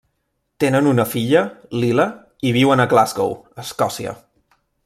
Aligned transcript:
Tenen 0.63 0.89
una 0.91 1.05
filla, 1.11 1.43
Lila, 1.85 2.07
i 2.53 2.57
viuen 2.57 2.81
a 2.87 2.91
Glasgow, 2.97 3.39
Escòcia. 3.67 4.19